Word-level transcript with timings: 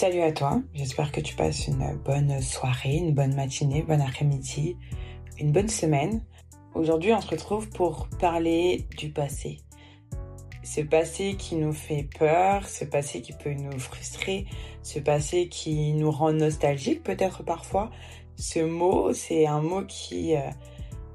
Salut 0.00 0.22
à 0.22 0.30
toi, 0.30 0.62
j'espère 0.74 1.10
que 1.10 1.20
tu 1.20 1.34
passes 1.34 1.66
une 1.66 1.96
bonne 2.04 2.40
soirée, 2.40 2.98
une 2.98 3.14
bonne 3.14 3.34
matinée, 3.34 3.82
bon 3.82 4.00
après-midi, 4.00 4.76
une 5.40 5.50
bonne 5.50 5.68
semaine. 5.68 6.24
Aujourd'hui, 6.72 7.12
on 7.12 7.20
se 7.20 7.26
retrouve 7.26 7.68
pour 7.70 8.06
parler 8.20 8.86
du 8.96 9.10
passé. 9.10 9.58
Ce 10.62 10.82
passé 10.82 11.34
qui 11.36 11.56
nous 11.56 11.72
fait 11.72 12.08
peur, 12.16 12.68
ce 12.68 12.84
passé 12.84 13.22
qui 13.22 13.32
peut 13.32 13.52
nous 13.52 13.76
frustrer, 13.80 14.46
ce 14.84 15.00
passé 15.00 15.48
qui 15.48 15.92
nous 15.94 16.12
rend 16.12 16.32
nostalgique 16.32 17.02
peut-être 17.02 17.42
parfois. 17.42 17.90
Ce 18.36 18.60
mot, 18.60 19.12
c'est 19.12 19.48
un 19.48 19.60
mot 19.60 19.84
qui, 19.84 20.36
euh, 20.36 20.48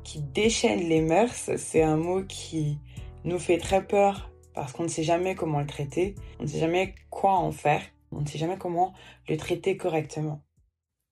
qui 0.03 0.19
déchaîne 0.19 0.89
les 0.89 0.99
mœurs, 0.99 1.51
c'est 1.55 1.83
un 1.83 1.95
mot 1.95 2.21
qui 2.25 2.79
nous 3.23 3.39
fait 3.39 3.59
très 3.59 3.87
peur 3.87 4.29
parce 4.53 4.73
qu'on 4.73 4.83
ne 4.83 4.89
sait 4.89 5.03
jamais 5.03 5.35
comment 5.35 5.61
le 5.61 5.67
traiter, 5.67 6.15
on 6.41 6.43
ne 6.43 6.47
sait 6.49 6.59
jamais 6.59 6.95
quoi 7.09 7.31
en 7.31 7.53
faire. 7.53 7.81
On 8.15 8.21
ne 8.21 8.27
sait 8.27 8.37
jamais 8.37 8.57
comment 8.57 8.93
le 9.27 9.37
traiter 9.37 9.77
correctement. 9.77 10.43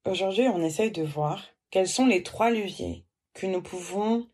Aujourd'hui, 0.06 0.48
on 0.48 0.64
essaye 0.64 0.92
de 0.92 1.04
voir 1.04 1.46
quels 1.70 1.88
sont 1.88 2.06
les 2.06 2.24
trois 2.24 2.50
leviers 2.52 3.06
que 3.34 3.48
nous 3.48 3.62
pouvons 3.62 4.28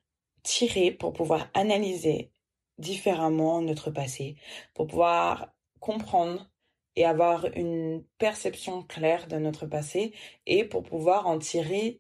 tirer 0.44 0.92
pour 0.92 1.14
pouvoir 1.14 1.50
analyser 1.54 2.32
différemment 2.78 3.62
notre 3.62 3.92
passé, 3.92 4.36
pour 4.74 4.88
pouvoir 4.88 5.54
comprendre 5.80 6.50
et 6.96 7.06
avoir 7.06 7.46
une 7.56 8.04
perception 8.18 8.84
claire 8.84 9.28
de 9.28 9.38
notre 9.38 9.66
passé 9.66 10.14
et 10.46 10.64
pour 10.64 10.84
pouvoir 10.84 11.28
en 11.28 11.38
tirer 11.38 12.00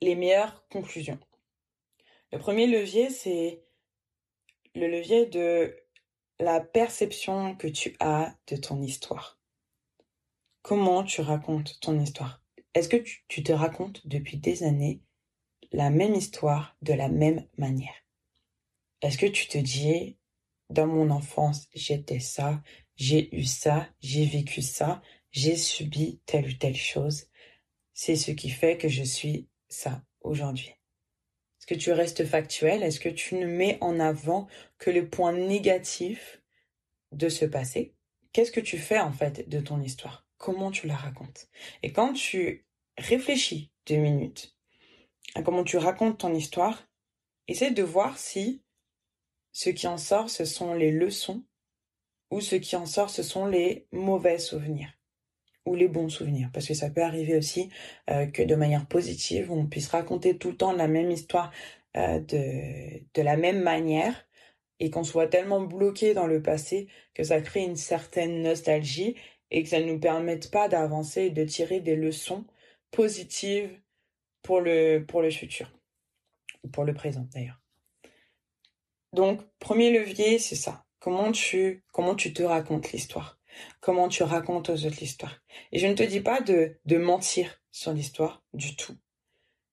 les 0.00 0.14
meilleures 0.14 0.66
conclusions. 0.68 1.18
Le 2.32 2.38
premier 2.38 2.66
levier, 2.66 3.10
c'est 3.10 3.62
le 4.74 4.86
levier 4.86 5.26
de 5.26 5.76
la 6.38 6.60
perception 6.60 7.54
que 7.56 7.66
tu 7.66 7.96
as 8.00 8.34
de 8.46 8.56
ton 8.56 8.80
histoire 8.80 9.39
comment 10.62 11.04
tu 11.04 11.20
racontes 11.20 11.78
ton 11.80 11.98
histoire? 11.98 12.42
Est-ce 12.74 12.88
que 12.88 12.96
tu, 13.28 13.42
te 13.42 13.52
racontes 13.52 14.06
depuis 14.06 14.36
des 14.36 14.62
années 14.62 15.00
la 15.72 15.90
même 15.90 16.14
histoire 16.14 16.76
de 16.82 16.92
la 16.92 17.08
même 17.08 17.46
manière? 17.56 17.94
Est-ce 19.02 19.18
que 19.18 19.26
tu 19.26 19.48
te 19.48 19.58
dis, 19.58 20.16
dans 20.68 20.86
mon 20.86 21.10
enfance, 21.10 21.68
j'étais 21.74 22.20
ça, 22.20 22.62
j'ai 22.96 23.34
eu 23.34 23.44
ça, 23.44 23.88
j'ai 24.00 24.26
vécu 24.26 24.62
ça, 24.62 25.02
j'ai 25.32 25.56
subi 25.56 26.20
telle 26.26 26.46
ou 26.46 26.52
telle 26.52 26.76
chose, 26.76 27.26
c'est 27.94 28.16
ce 28.16 28.30
qui 28.30 28.50
fait 28.50 28.76
que 28.76 28.88
je 28.88 29.02
suis 29.02 29.48
ça 29.68 30.02
aujourd'hui? 30.20 30.70
Est-ce 31.58 31.66
que 31.66 31.74
tu 31.74 31.92
restes 31.92 32.24
factuel? 32.24 32.82
Est-ce 32.82 33.00
que 33.00 33.08
tu 33.08 33.34
ne 33.34 33.46
mets 33.46 33.78
en 33.80 34.00
avant 34.00 34.48
que 34.78 34.90
le 34.90 35.08
point 35.08 35.32
négatif 35.32 36.40
de 37.12 37.28
ce 37.28 37.44
passé? 37.44 37.94
Qu'est-ce 38.32 38.52
que 38.52 38.60
tu 38.60 38.78
fais 38.78 38.98
en 38.98 39.12
fait 39.12 39.48
de 39.48 39.60
ton 39.60 39.80
histoire? 39.80 40.29
Comment 40.40 40.72
tu 40.72 40.88
la 40.88 40.96
racontes. 40.96 41.48
Et 41.84 41.92
quand 41.92 42.14
tu 42.14 42.66
réfléchis 42.96 43.70
deux 43.86 43.96
minutes 43.96 44.56
à 45.36 45.42
comment 45.42 45.62
tu 45.62 45.76
racontes 45.76 46.18
ton 46.18 46.34
histoire, 46.34 46.88
essaie 47.46 47.70
de 47.70 47.84
voir 47.84 48.18
si 48.18 48.62
ce 49.52 49.70
qui 49.70 49.86
en 49.86 49.98
sort, 49.98 50.30
ce 50.30 50.44
sont 50.44 50.74
les 50.74 50.90
leçons 50.90 51.44
ou 52.30 52.40
ce 52.40 52.56
qui 52.56 52.74
en 52.74 52.86
sort, 52.86 53.10
ce 53.10 53.22
sont 53.22 53.46
les 53.46 53.86
mauvais 53.92 54.38
souvenirs 54.38 54.92
ou 55.66 55.74
les 55.74 55.88
bons 55.88 56.08
souvenirs. 56.08 56.48
Parce 56.52 56.66
que 56.66 56.74
ça 56.74 56.90
peut 56.90 57.02
arriver 57.02 57.36
aussi 57.36 57.68
euh, 58.08 58.26
que 58.26 58.42
de 58.42 58.54
manière 58.54 58.86
positive, 58.86 59.52
on 59.52 59.66
puisse 59.66 59.88
raconter 59.88 60.38
tout 60.38 60.50
le 60.50 60.56
temps 60.56 60.72
la 60.72 60.88
même 60.88 61.10
histoire 61.10 61.52
euh, 61.96 62.18
de, 62.18 63.02
de 63.14 63.22
la 63.22 63.36
même 63.36 63.62
manière 63.62 64.26
et 64.78 64.90
qu'on 64.90 65.04
soit 65.04 65.28
tellement 65.28 65.60
bloqué 65.60 66.14
dans 66.14 66.26
le 66.26 66.40
passé 66.40 66.88
que 67.12 67.24
ça 67.24 67.42
crée 67.42 67.64
une 67.64 67.76
certaine 67.76 68.42
nostalgie 68.42 69.16
et 69.50 69.62
que 69.62 69.68
ça 69.68 69.80
ne 69.80 69.86
nous 69.86 70.00
permette 70.00 70.50
pas 70.50 70.68
d'avancer 70.68 71.22
et 71.22 71.30
de 71.30 71.44
tirer 71.44 71.80
des 71.80 71.96
leçons 71.96 72.44
positives 72.90 73.80
pour 74.42 74.60
le, 74.60 75.04
pour 75.06 75.22
le 75.22 75.30
futur. 75.30 75.70
Ou 76.62 76.68
pour 76.68 76.84
le 76.84 76.94
présent 76.94 77.26
d'ailleurs. 77.32 77.60
Donc, 79.12 79.42
premier 79.58 79.90
levier, 79.90 80.38
c'est 80.38 80.56
ça. 80.56 80.84
Comment 80.98 81.32
tu, 81.32 81.84
comment 81.92 82.14
tu 82.14 82.32
te 82.32 82.42
racontes 82.42 82.92
l'histoire? 82.92 83.38
Comment 83.80 84.08
tu 84.08 84.22
racontes 84.22 84.70
aux 84.70 84.86
autres 84.86 85.00
l'histoire? 85.00 85.40
Et 85.72 85.78
je 85.78 85.86
ne 85.86 85.94
te 85.94 86.02
dis 86.02 86.20
pas 86.20 86.40
de, 86.40 86.78
de 86.84 86.96
mentir 86.96 87.60
sur 87.72 87.92
l'histoire 87.92 88.44
du 88.52 88.76
tout. 88.76 88.96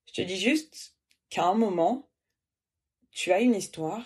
Je 0.07 0.13
te 0.13 0.21
dis 0.21 0.39
juste 0.39 0.95
qu'à 1.29 1.45
un 1.45 1.53
moment, 1.53 2.09
tu 3.11 3.31
as 3.31 3.41
une 3.41 3.55
histoire, 3.55 4.05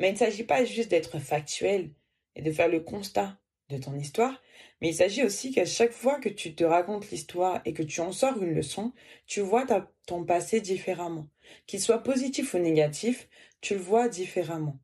mais 0.00 0.08
il 0.08 0.12
ne 0.12 0.18
s'agit 0.18 0.44
pas 0.44 0.64
juste 0.64 0.90
d'être 0.90 1.18
factuel 1.18 1.92
et 2.34 2.42
de 2.42 2.52
faire 2.52 2.68
le 2.68 2.80
constat 2.80 3.38
de 3.68 3.78
ton 3.78 3.94
histoire, 3.96 4.40
mais 4.80 4.88
il 4.88 4.94
s'agit 4.94 5.22
aussi 5.22 5.52
qu'à 5.52 5.66
chaque 5.66 5.92
fois 5.92 6.18
que 6.18 6.28
tu 6.28 6.54
te 6.54 6.64
racontes 6.64 7.10
l'histoire 7.10 7.60
et 7.64 7.74
que 7.74 7.82
tu 7.82 8.00
en 8.00 8.12
sors 8.12 8.42
une 8.42 8.54
leçon, 8.54 8.92
tu 9.26 9.40
vois 9.40 9.66
ton 10.06 10.24
passé 10.24 10.60
différemment. 10.60 11.28
Qu'il 11.66 11.80
soit 11.80 12.02
positif 12.02 12.54
ou 12.54 12.58
négatif, 12.58 13.28
tu 13.60 13.74
le 13.74 13.80
vois 13.80 14.08
différemment. 14.08 14.78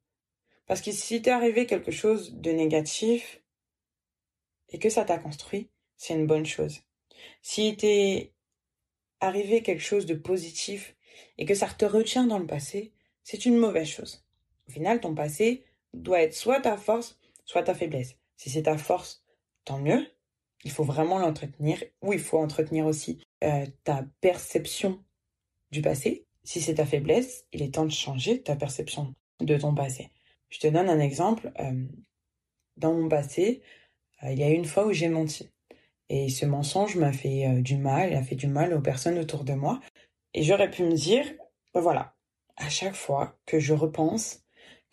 Parce 0.66 0.82
que 0.82 0.92
si 0.92 1.22
t'est 1.22 1.30
arrivé 1.30 1.66
quelque 1.66 1.92
chose 1.92 2.34
de 2.34 2.50
négatif 2.50 3.42
et 4.70 4.78
que 4.78 4.90
ça 4.90 5.04
t'a 5.04 5.18
construit, 5.18 5.70
c'est 5.96 6.14
une 6.14 6.26
bonne 6.26 6.46
chose. 6.46 6.82
Si 7.40 7.76
t'est 7.76 8.32
arrivé 9.20 9.62
quelque 9.62 9.82
chose 9.82 10.04
de 10.04 10.14
positif 10.14 10.94
et 11.38 11.46
que 11.46 11.54
ça 11.54 11.68
te 11.68 11.84
retient 11.86 12.26
dans 12.26 12.38
le 12.38 12.46
passé, 12.46 12.92
c'est 13.22 13.46
une 13.46 13.56
mauvaise 13.56 13.88
chose. 13.88 14.26
Au 14.68 14.72
final, 14.72 15.00
ton 15.00 15.14
passé 15.14 15.64
doit 15.94 16.20
être 16.20 16.34
soit 16.34 16.60
ta 16.60 16.76
force, 16.76 17.18
soit 17.44 17.62
ta 17.62 17.74
faiblesse. 17.74 18.16
Si 18.36 18.50
c'est 18.50 18.64
ta 18.64 18.76
force, 18.76 19.24
tant 19.66 19.78
mieux. 19.78 20.06
Il 20.64 20.70
faut 20.70 20.84
vraiment 20.84 21.18
l'entretenir. 21.18 21.82
Ou 22.00 22.14
il 22.14 22.18
faut 22.18 22.38
entretenir 22.38 22.86
aussi 22.86 23.20
euh, 23.44 23.66
ta 23.84 24.06
perception 24.22 25.04
du 25.70 25.82
passé. 25.82 26.24
Si 26.44 26.62
c'est 26.62 26.74
ta 26.74 26.86
faiblesse, 26.86 27.44
il 27.52 27.60
est 27.60 27.74
temps 27.74 27.84
de 27.84 27.90
changer 27.90 28.42
ta 28.42 28.56
perception 28.56 29.14
de 29.40 29.58
ton 29.58 29.74
passé. 29.74 30.10
Je 30.48 30.60
te 30.60 30.66
donne 30.66 30.88
un 30.88 31.00
exemple. 31.00 31.52
Euh, 31.60 31.84
dans 32.78 32.94
mon 32.94 33.08
passé, 33.08 33.62
euh, 34.22 34.32
il 34.32 34.38
y 34.38 34.42
a 34.42 34.50
une 34.50 34.64
fois 34.64 34.86
où 34.86 34.92
j'ai 34.92 35.08
menti. 35.08 35.50
Et 36.08 36.28
ce 36.28 36.46
mensonge 36.46 36.96
m'a 36.96 37.12
fait 37.12 37.60
du 37.62 37.76
mal, 37.76 38.10
il 38.10 38.16
a 38.16 38.22
fait 38.22 38.36
du 38.36 38.46
mal 38.46 38.72
aux 38.72 38.80
personnes 38.80 39.18
autour 39.18 39.42
de 39.42 39.54
moi. 39.54 39.80
Et 40.34 40.44
j'aurais 40.44 40.70
pu 40.70 40.84
me 40.84 40.92
dire, 40.92 41.26
ben 41.74 41.80
voilà, 41.80 42.14
à 42.56 42.68
chaque 42.68 42.94
fois 42.94 43.36
que 43.44 43.58
je 43.58 43.74
repense 43.74 44.45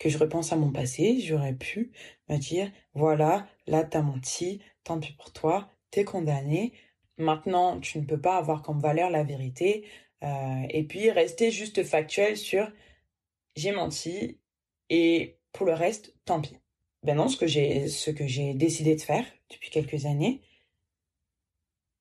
que 0.04 0.10
je 0.10 0.18
repense 0.18 0.52
à 0.52 0.56
mon 0.56 0.70
passé, 0.70 1.18
j'aurais 1.18 1.54
pu 1.54 1.90
me 2.28 2.36
dire, 2.36 2.70
voilà, 2.92 3.48
là 3.66 3.84
t'as 3.84 4.02
menti, 4.02 4.60
tant 4.84 5.00
pis 5.00 5.14
pour 5.14 5.32
toi, 5.32 5.70
t'es 5.90 6.04
condamné. 6.04 6.74
Maintenant, 7.16 7.80
tu 7.80 7.98
ne 7.98 8.04
peux 8.04 8.20
pas 8.20 8.36
avoir 8.36 8.60
comme 8.62 8.80
valeur 8.80 9.08
la 9.08 9.24
vérité. 9.24 9.86
Euh, 10.22 10.66
et 10.68 10.84
puis 10.84 11.10
rester 11.10 11.50
juste 11.50 11.82
factuel 11.84 12.36
sur 12.36 12.70
j'ai 13.56 13.72
menti 13.72 14.38
et 14.90 15.38
pour 15.52 15.64
le 15.64 15.72
reste, 15.72 16.14
tant 16.26 16.42
pis. 16.42 16.58
Ben 17.02 17.16
non, 17.16 17.28
ce 17.28 17.38
que 17.38 17.46
j'ai, 17.46 17.88
ce 17.88 18.10
que 18.10 18.26
j'ai 18.26 18.52
décidé 18.52 18.96
de 18.96 19.00
faire 19.00 19.24
depuis 19.50 19.70
quelques 19.70 20.04
années, 20.04 20.42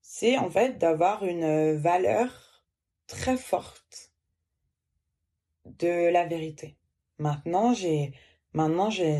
c'est 0.01 0.37
en 0.37 0.49
fait 0.49 0.77
d'avoir 0.77 1.23
une 1.23 1.77
valeur 1.77 2.65
très 3.07 3.37
forte 3.37 4.11
de 5.65 6.09
la 6.11 6.25
vérité. 6.25 6.75
Maintenant, 7.19 7.73
j'ai 7.73 8.13
maintenant 8.53 8.89
j'ai 8.89 9.19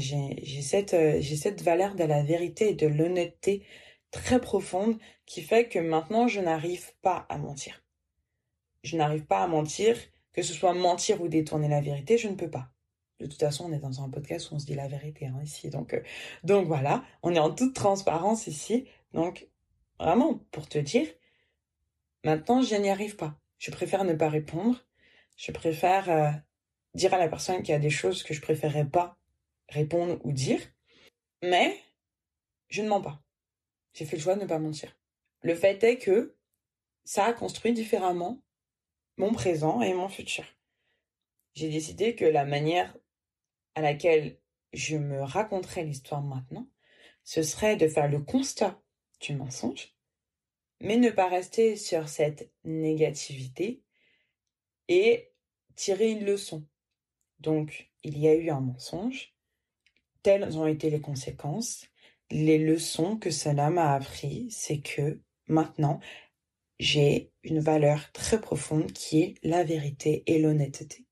cette 0.61 0.93
euh, 0.93 1.17
j'ai 1.19 1.35
cette 1.35 1.61
valeur 1.61 1.95
de 1.95 2.03
la 2.03 2.23
vérité 2.23 2.69
et 2.69 2.73
de 2.75 2.87
l'honnêteté 2.87 3.65
très 4.11 4.39
profonde 4.39 4.97
qui 5.25 5.41
fait 5.41 5.67
que 5.67 5.79
maintenant 5.79 6.27
je 6.27 6.39
n'arrive 6.39 6.93
pas 7.01 7.25
à 7.29 7.37
mentir. 7.37 7.83
Je 8.83 8.97
n'arrive 8.97 9.25
pas 9.25 9.41
à 9.41 9.47
mentir, 9.47 9.97
que 10.33 10.41
ce 10.41 10.53
soit 10.53 10.73
mentir 10.73 11.21
ou 11.21 11.27
détourner 11.27 11.67
la 11.67 11.81
vérité, 11.81 12.17
je 12.17 12.27
ne 12.27 12.35
peux 12.35 12.49
pas. 12.49 12.69
De 13.19 13.25
toute 13.27 13.39
façon, 13.39 13.65
on 13.65 13.71
est 13.71 13.79
dans 13.79 14.01
un 14.01 14.09
podcast 14.09 14.51
où 14.51 14.55
on 14.55 14.59
se 14.59 14.65
dit 14.65 14.75
la 14.75 14.87
vérité 14.87 15.27
hein, 15.27 15.39
ici, 15.43 15.69
donc 15.69 15.93
euh, 15.93 16.01
donc 16.43 16.67
voilà, 16.67 17.03
on 17.21 17.33
est 17.33 17.39
en 17.39 17.51
toute 17.51 17.73
transparence 17.73 18.47
ici, 18.47 18.85
donc 19.13 19.47
vraiment 19.99 20.39
pour 20.51 20.67
te 20.67 20.77
dire, 20.77 21.07
maintenant 22.23 22.61
je 22.61 22.75
n'y 22.75 22.89
arrive 22.89 23.15
pas. 23.15 23.35
Je 23.59 23.71
préfère 23.71 24.03
ne 24.03 24.13
pas 24.13 24.29
répondre, 24.29 24.85
je 25.37 25.51
préfère 25.51 26.09
euh, 26.09 26.31
dire 26.93 27.13
à 27.13 27.17
la 27.17 27.27
personne 27.27 27.63
qu'il 27.63 27.71
y 27.71 27.75
a 27.75 27.79
des 27.79 27.89
choses 27.89 28.23
que 28.23 28.33
je 28.33 28.41
préférerais 28.41 28.87
pas 28.87 29.17
répondre 29.69 30.19
ou 30.23 30.31
dire, 30.31 30.61
mais 31.41 31.77
je 32.69 32.81
ne 32.81 32.89
mens 32.89 33.01
pas. 33.01 33.21
J'ai 33.93 34.05
fait 34.05 34.17
le 34.17 34.21
choix 34.21 34.35
de 34.35 34.41
ne 34.41 34.47
pas 34.47 34.59
mentir. 34.59 34.97
Le 35.41 35.55
fait 35.55 35.83
est 35.83 35.97
que 35.97 36.35
ça 37.05 37.25
a 37.25 37.33
construit 37.33 37.73
différemment 37.73 38.41
mon 39.17 39.33
présent 39.33 39.81
et 39.81 39.93
mon 39.93 40.09
futur. 40.09 40.45
J'ai 41.53 41.69
décidé 41.69 42.15
que 42.15 42.25
la 42.25 42.45
manière 42.45 42.95
à 43.75 43.81
laquelle 43.81 44.39
je 44.73 44.97
me 44.97 45.21
raconterais 45.21 45.83
l'histoire 45.83 46.21
maintenant, 46.21 46.67
ce 47.23 47.43
serait 47.43 47.75
de 47.75 47.87
faire 47.87 48.09
le 48.09 48.19
constat 48.19 48.81
du 49.19 49.35
mensonge, 49.35 49.95
mais 50.79 50.97
ne 50.97 51.09
pas 51.09 51.29
rester 51.29 51.75
sur 51.75 52.09
cette 52.09 52.51
négativité 52.63 53.83
et 54.87 55.31
tirer 55.75 56.11
une 56.11 56.25
leçon. 56.25 56.65
Donc, 57.43 57.91
il 58.03 58.17
y 58.17 58.27
a 58.27 58.35
eu 58.35 58.49
un 58.49 58.61
mensonge. 58.61 59.33
Telles 60.23 60.57
ont 60.57 60.67
été 60.67 60.89
les 60.89 61.01
conséquences. 61.01 61.85
les 62.31 62.57
leçons 62.57 63.17
que 63.17 63.29
cela 63.29 63.69
m'a 63.69 63.93
appris, 63.93 64.47
c'est 64.49 64.79
que 64.79 65.21
maintenant, 65.47 65.99
j'ai 66.79 67.31
une 67.43 67.59
valeur 67.59 68.11
très 68.11 68.41
profonde 68.41 68.91
qui 68.91 69.21
est 69.21 69.35
la 69.43 69.63
vérité 69.63 70.23
et 70.25 70.39
l'honnêteté. 70.39 71.05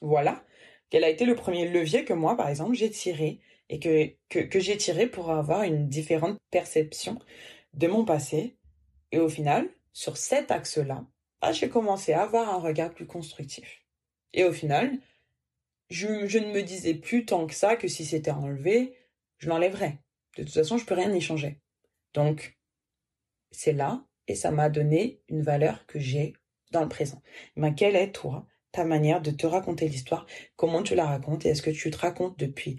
Voilà, 0.00 0.44
quel 0.90 1.04
a 1.04 1.08
été 1.08 1.24
le 1.24 1.36
premier 1.36 1.68
levier 1.68 2.04
que 2.04 2.14
moi, 2.14 2.36
par 2.36 2.48
exemple, 2.48 2.74
j'ai 2.74 2.90
tiré 2.90 3.40
et 3.68 3.78
que, 3.78 4.58
j'ai 4.60 4.76
tiré 4.76 5.06
pour 5.06 5.30
avoir 5.30 5.62
une 5.62 5.88
différente 5.88 6.38
perception 6.50 7.18
de 7.74 7.86
mon 7.86 8.04
passé. 8.04 8.56
Et 9.12 9.18
au 9.18 9.28
final, 9.28 9.70
sur 9.92 10.16
cet 10.16 10.50
axe-là, 10.50 11.06
ah, 11.42 11.52
j'ai 11.52 11.68
commencé 11.68 12.12
à 12.12 12.22
avoir 12.22 12.48
un 12.48 12.58
regard 12.58 12.92
plus 12.92 13.06
constructif. 13.06 13.81
Et 14.34 14.44
au 14.44 14.52
final, 14.52 14.98
je, 15.90 16.06
ne 16.06 16.52
me 16.52 16.62
disais 16.62 16.94
plus 16.94 17.24
tant 17.24 17.46
que 17.46 17.54
ça 17.54 17.76
que 17.76 17.88
si 17.88 18.04
c'était 18.04 18.30
enlevé, 18.30 18.96
je 19.38 19.48
l'enlèverais. 19.48 19.98
De 20.36 20.44
toute 20.44 20.54
façon, 20.54 20.78
je 20.78 20.86
peux 20.86 20.94
rien 20.94 21.12
y 21.12 21.20
changer. 21.20 21.60
Donc, 22.14 22.58
c'est 23.50 23.72
là 23.72 24.04
et 24.28 24.34
ça 24.34 24.50
m'a 24.50 24.70
donné 24.70 25.20
une 25.28 25.42
valeur 25.42 25.86
que 25.86 25.98
j'ai 25.98 26.34
dans 26.70 26.82
le 26.82 26.88
présent. 26.88 27.22
Mais 27.56 27.74
quelle 27.74 27.96
est, 27.96 28.12
toi, 28.12 28.46
ta 28.70 28.84
manière 28.84 29.20
de 29.20 29.30
te 29.30 29.46
raconter 29.46 29.88
l'histoire? 29.88 30.26
Comment 30.56 30.82
tu 30.82 30.94
la 30.94 31.04
racontes? 31.04 31.44
Et 31.44 31.50
est-ce 31.50 31.62
que 31.62 31.70
tu 31.70 31.90
te 31.90 31.98
racontes 31.98 32.38
depuis 32.38 32.78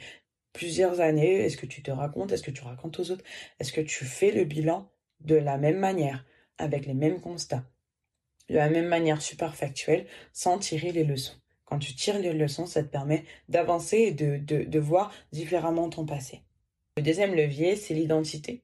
plusieurs 0.52 1.00
années? 1.00 1.36
Est-ce 1.36 1.58
que 1.58 1.68
tu 1.68 1.84
te 1.84 1.92
racontes? 1.92 2.32
Est-ce 2.32 2.44
que 2.44 2.52
tu 2.52 2.64
racontes 2.64 3.00
aux 3.00 3.12
autres? 3.12 3.26
Est-ce 3.60 3.74
que 3.74 3.82
tu 3.82 4.06
fais 4.06 4.32
le 4.32 4.46
bilan 4.46 4.92
de 5.20 5.36
la 5.36 5.58
même 5.58 5.80
manière, 5.80 6.26
avec 6.58 6.88
les 6.88 6.96
mêmes 6.96 7.22
constats, 7.22 7.66
de 8.50 8.56
la 8.56 8.70
même 8.70 8.88
manière 8.88 9.22
super 9.22 9.56
factuelle, 9.56 10.08
sans 10.34 10.58
tirer 10.58 10.92
les 10.92 11.04
leçons? 11.04 11.43
Quand 11.74 11.80
tu 11.80 11.96
tires 11.96 12.20
les 12.20 12.34
leçons, 12.34 12.68
ça 12.68 12.84
te 12.84 12.88
permet 12.88 13.24
d'avancer 13.50 13.98
et 13.98 14.12
de, 14.12 14.80
voir 14.80 15.12
différemment 15.32 15.90
ton 15.90 16.06
passé. 16.06 16.44
Le 16.98 17.02
deuxième 17.02 17.34
levier, 17.34 17.76
c'est 17.76 17.96
l'identité. 17.96 18.62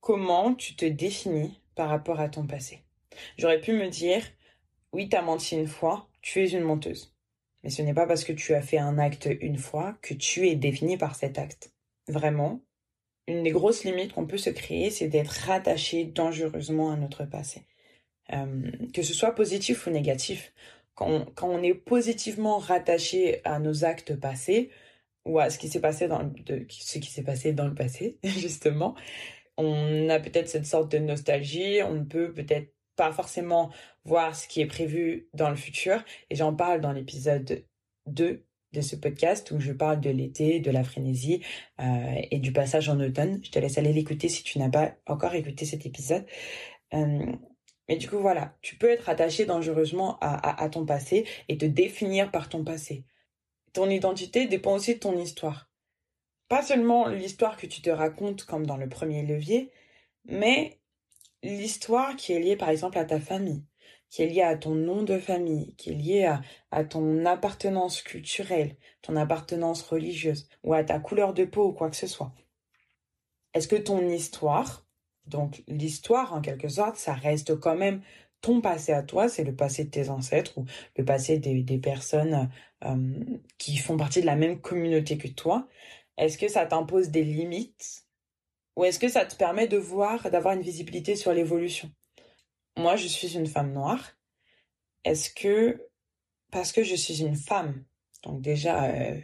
Comment 0.00 0.52
tu 0.52 0.76
te 0.76 0.84
définis 0.84 1.58
par 1.74 1.88
rapport 1.88 2.20
à 2.20 2.28
ton 2.28 2.46
passé? 2.46 2.84
J'aurais 3.38 3.62
pu 3.62 3.72
me 3.72 3.88
dire, 3.88 4.22
oui, 4.92 5.08
t'as 5.08 5.22
menti 5.22 5.56
une 5.56 5.68
fois, 5.68 6.06
tu 6.20 6.44
es 6.44 6.50
une 6.50 6.64
menteuse. 6.64 7.14
Mais 7.64 7.70
ce 7.70 7.80
n'est 7.80 7.94
pas 7.94 8.06
parce 8.06 8.24
que 8.24 8.34
tu 8.34 8.52
as 8.52 8.60
fait 8.60 8.76
un 8.76 8.98
acte 8.98 9.30
une 9.40 9.56
fois 9.56 9.96
que 10.02 10.12
tu 10.12 10.46
es 10.46 10.54
défini 10.54 10.98
par 10.98 11.14
cet 11.14 11.38
acte. 11.38 11.72
Vraiment, 12.08 12.60
une 13.26 13.42
des 13.42 13.52
grosses 13.52 13.84
limites 13.84 14.12
qu'on 14.12 14.26
peut 14.26 14.36
se 14.36 14.50
créer, 14.50 14.90
c'est 14.90 15.08
d'être 15.08 15.46
rattaché 15.46 16.04
dangereusement 16.04 16.90
à 16.90 16.96
notre 16.96 17.24
passé. 17.24 17.62
Euh, 18.34 18.70
que 18.92 19.02
ce 19.02 19.14
soit 19.14 19.34
positif 19.34 19.86
ou 19.86 19.90
négatif. 19.90 20.52
Quand 20.94 21.24
on, 21.42 21.62
est 21.62 21.74
positivement 21.74 22.58
rattaché 22.58 23.40
à 23.44 23.58
nos 23.58 23.84
actes 23.84 24.14
passés, 24.16 24.70
ou 25.24 25.38
à 25.38 25.50
ce 25.50 25.58
qui 25.58 25.68
s'est 25.68 25.80
passé 25.80 26.08
dans 26.08 26.24
de, 26.24 26.66
ce 26.68 26.98
qui 26.98 27.10
s'est 27.10 27.22
passé 27.22 27.52
dans 27.52 27.66
le 27.66 27.74
passé 27.74 28.18
justement 28.24 28.94
on 29.58 30.08
a 30.08 30.18
peut-être 30.18 30.48
cette 30.48 30.64
sorte 30.64 30.90
de 30.92 30.98
nostalgie 30.98 31.82
on 31.82 31.92
ne 31.92 32.04
peut 32.04 32.32
peut-être 32.32 32.72
pas 32.96 33.12
forcément 33.12 33.70
voir 34.04 34.34
ce 34.34 34.48
qui 34.48 34.60
est 34.60 34.66
prévu 34.66 35.28
dans 35.34 35.50
le 35.50 35.56
futur 35.56 36.02
et 36.30 36.36
j'en 36.36 36.54
parle 36.54 36.80
dans 36.80 36.92
l'épisode 36.92 37.64
2 38.06 38.46
de 38.72 38.80
ce 38.80 38.96
podcast 38.96 39.50
où 39.50 39.60
je 39.60 39.72
parle 39.72 40.00
de 40.00 40.10
l'été, 40.10 40.60
de 40.60 40.70
la 40.70 40.84
frénésie 40.84 41.42
euh, 41.80 42.14
et 42.30 42.38
du 42.38 42.52
passage 42.52 42.88
en 42.88 43.00
automne. 43.00 43.40
Je 43.42 43.50
te 43.50 43.58
laisse 43.58 43.78
aller 43.78 43.92
l'écouter 43.92 44.28
si 44.28 44.42
tu 44.42 44.58
n'as 44.58 44.70
pas 44.70 44.94
encore 45.06 45.34
écouté 45.34 45.64
cet 45.64 45.86
épisode. 45.86 46.24
Euh, 46.94 47.32
mais 47.90 47.96
du 47.96 48.08
coup, 48.08 48.20
voilà, 48.20 48.56
tu 48.62 48.76
peux 48.76 48.88
être 48.88 49.10
attaché 49.10 49.44
dangereusement 49.44 50.16
à, 50.22 50.68
ton 50.70 50.86
passé 50.86 51.26
et 51.48 51.58
te 51.58 51.66
définir 51.66 52.30
par 52.30 52.48
ton 52.48 52.64
passé 52.64 53.04
ton 53.72 53.88
identité 53.88 54.46
dépend 54.46 54.74
aussi 54.74 54.94
de 54.94 55.00
ton 55.00 55.16
histoire. 55.18 55.68
Pas 56.48 56.62
seulement 56.62 57.06
l'histoire 57.06 57.56
que 57.56 57.66
tu 57.66 57.82
te 57.82 57.90
racontes 57.90 58.44
comme 58.44 58.66
dans 58.66 58.76
le 58.76 58.88
premier 58.88 59.22
levier, 59.22 59.70
mais 60.24 60.80
l'histoire 61.42 62.16
qui 62.16 62.32
est 62.32 62.40
liée 62.40 62.56
par 62.56 62.70
exemple 62.70 62.98
à 62.98 63.04
ta 63.04 63.20
famille, 63.20 63.64
qui 64.08 64.22
est 64.22 64.26
liée 64.26 64.42
à 64.42 64.56
ton 64.56 64.74
nom 64.74 65.04
de 65.04 65.18
famille, 65.18 65.74
qui 65.76 65.90
est 65.90 65.94
liée 65.94 66.36
à 66.72 66.84
ton 66.84 67.24
appartenance 67.24 68.02
culturelle, 68.02 68.76
ton 69.02 69.14
appartenance 69.14 69.82
religieuse, 69.82 70.48
ou 70.64 70.74
à 70.74 70.82
ta 70.82 70.98
couleur 70.98 71.32
de 71.32 71.44
peau 71.44 71.68
ou 71.68 71.72
quoi 71.72 71.90
que 71.90 71.96
ce 71.96 72.08
soit. 72.08 72.32
Est-ce 73.54 73.68
que 73.68 73.76
ton 73.76 74.08
histoire, 74.08 74.84
donc 75.26 75.62
l'histoire 75.68 76.32
en 76.32 76.40
quelque 76.40 76.68
sorte, 76.68 76.96
ça 76.96 77.14
reste 77.14 77.58
quand 77.58 77.76
même 77.76 78.02
ton 78.40 78.60
passé 78.60 78.92
à 78.92 79.02
toi, 79.02 79.28
c'est 79.28 79.44
le 79.44 79.54
passé 79.54 79.84
de 79.84 79.90
tes 79.90 80.08
ancêtres 80.08 80.58
ou 80.58 80.64
le 80.96 81.04
passé 81.04 81.38
des, 81.38 81.62
des 81.62 81.78
personnes 81.78 82.50
qui 83.58 83.76
font 83.76 83.98
partie 83.98 84.22
de 84.22 84.26
la 84.26 84.36
même 84.36 84.60
communauté 84.60 85.18
que 85.18 85.28
toi. 85.28 85.68
Est-ce 86.16 86.38
que 86.38 86.48
ça 86.48 86.64
t'impose 86.64 87.10
des 87.10 87.22
limites 87.22 88.06
ou 88.76 88.84
est-ce 88.84 88.98
que 88.98 89.08
ça 89.08 89.26
te 89.26 89.34
permet 89.34 89.68
de 89.68 89.76
voir, 89.76 90.30
d'avoir 90.30 90.54
une 90.54 90.62
visibilité 90.62 91.16
sur 91.16 91.34
l'évolution? 91.34 91.92
Moi, 92.78 92.96
je 92.96 93.08
suis 93.08 93.36
une 93.36 93.46
femme 93.46 93.72
noire. 93.72 94.12
Est-ce 95.04 95.30
que 95.30 95.90
parce 96.50 96.72
que 96.72 96.82
je 96.82 96.94
suis 96.94 97.22
une 97.22 97.36
femme, 97.36 97.84
donc 98.22 98.40
déjà 98.40 98.84
euh, 98.84 99.20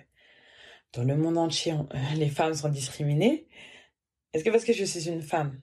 dans 0.92 1.04
le 1.04 1.16
monde 1.16 1.38
entier, 1.38 1.74
les 2.16 2.28
femmes 2.28 2.54
sont 2.54 2.68
discriminées. 2.68 3.48
Est-ce 4.32 4.44
que 4.44 4.50
parce 4.50 4.64
que 4.64 4.72
je 4.72 4.84
suis 4.84 5.08
une 5.08 5.22
femme 5.22 5.60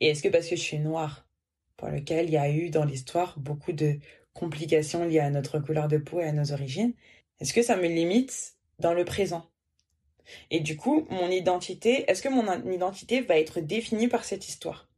et 0.00 0.08
est-ce 0.08 0.22
que 0.22 0.28
parce 0.28 0.48
que 0.48 0.56
je 0.56 0.60
suis 0.60 0.78
noire 0.78 1.26
pour 1.76 1.88
lequel 1.88 2.26
il 2.26 2.32
y 2.32 2.36
a 2.36 2.50
eu 2.50 2.70
dans 2.70 2.84
l'histoire 2.84 3.38
beaucoup 3.38 3.72
de 3.72 3.98
complications 4.32 5.04
liées 5.04 5.20
à 5.20 5.30
notre 5.30 5.58
couleur 5.58 5.88
de 5.88 5.98
peau 5.98 6.20
et 6.20 6.24
à 6.24 6.32
nos 6.32 6.52
origines, 6.52 6.94
est-ce 7.40 7.54
que 7.54 7.62
ça 7.62 7.76
me 7.76 7.86
limite 7.86 8.54
dans 8.78 8.94
le 8.94 9.04
présent? 9.04 9.46
Et 10.50 10.60
du 10.60 10.76
coup, 10.76 11.06
mon 11.10 11.30
identité, 11.30 12.04
est-ce 12.08 12.22
que 12.22 12.28
mon 12.28 12.70
identité 12.70 13.20
va 13.20 13.38
être 13.38 13.60
définie 13.60 14.08
par 14.08 14.24
cette 14.24 14.48
histoire? 14.48 14.88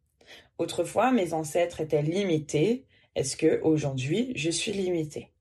Autrefois, 0.59 1.11
mes 1.13 1.33
ancêtres 1.33 1.81
étaient 1.81 2.03
limités. 2.03 2.85
Est-ce 3.15 3.37
que 3.37 3.61
aujourd'hui, 3.63 4.33
je 4.37 4.51
suis 4.51 4.73
limitée? 4.73 5.33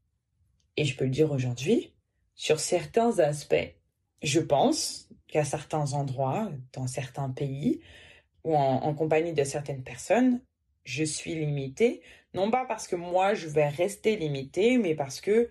Et 0.78 0.86
je 0.86 0.96
peux 0.96 1.06
le 1.06 1.12
dire 1.12 1.32
aujourd'hui, 1.32 1.94
sur 2.36 2.60
certains 2.60 3.20
aspects, 3.20 3.76
je 4.24 4.40
pense 4.40 5.10
qu'à 5.28 5.44
certains 5.44 5.94
endroits, 5.94 6.52
dans 6.74 6.88
certains 6.88 7.30
pays, 7.30 7.82
ou 8.44 8.56
en, 8.56 8.94
compagnie 8.94 9.34
de 9.34 9.44
certaines 9.44 9.84
personnes, 9.84 10.42
je 10.84 11.04
suis 11.04 11.36
limité, 11.36 12.02
non 12.34 12.50
pas 12.50 12.66
parce 12.66 12.88
que 12.88 12.96
moi 12.96 13.34
je 13.34 13.48
vais 13.48 13.68
rester 13.68 14.16
limité, 14.16 14.78
mais 14.78 14.96
parce 14.96 15.22
que 15.22 15.50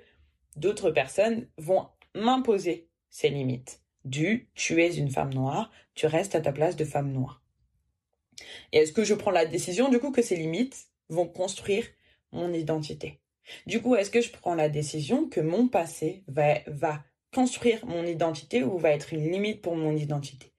d'autres 0.57 0.91
personnes 0.91 1.47
vont 1.57 1.87
m'imposer 2.15 2.89
ces 3.11 3.29
limites. 3.29 3.81
Du 4.05 4.49
tu 4.55 4.83
es 4.83 4.97
une 4.97 5.11
femme 5.11 5.35
noire, 5.35 5.71
tu 5.95 6.07
restes 6.07 6.35
à 6.35 6.41
ta 6.41 6.53
place 6.53 6.77
de 6.77 6.85
femme 6.85 7.13
noire. 7.13 7.43
Et 8.73 8.79
est-ce 8.79 8.93
que 8.93 9.05
je 9.05 9.15
prends 9.15 9.31
la 9.31 9.47
décision 9.47 9.89
du 9.89 9.99
coup 9.99 10.11
que 10.11 10.23
ces 10.23 10.37
limites 10.37 10.89
vont 11.09 11.27
construire 11.27 11.87
mon 12.33 12.53
identité? 12.53 13.21
Du 13.67 13.83
coup, 13.83 13.97
est-ce 13.97 14.11
que 14.11 14.21
je 14.21 14.31
prends 14.31 14.55
la 14.55 14.69
décision 14.69 15.29
que 15.29 15.41
mon 15.41 15.69
passé 15.69 16.23
va 16.29 17.03
construire 17.35 17.85
mon 17.87 18.05
identité 18.05 18.63
ou 18.63 18.79
va 18.79 18.91
être 18.91 19.13
une 19.13 19.31
limite 19.31 19.61
pour 19.63 19.77
mon 19.77 19.97
identité? 19.97 20.50